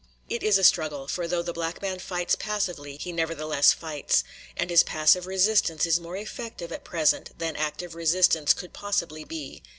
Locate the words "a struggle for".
0.57-1.27